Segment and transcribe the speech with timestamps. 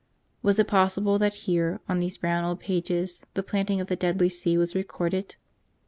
[0.41, 4.29] Was it possible that here, on these brown old pages, the planting of the deadly
[4.29, 5.35] seed was recorded?